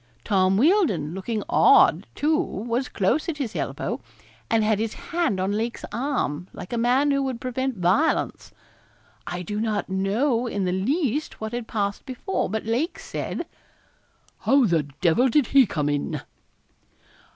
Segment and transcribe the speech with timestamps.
[0.23, 4.01] Tom Wealdon looking odd, too, was close at his elbow,
[4.49, 8.51] and had his hand on Lake's arm, like a man who would prevent violence.
[9.27, 13.45] I do not know in the least what had passed before, but Lake said
[14.39, 16.19] 'How the devil did he come in?'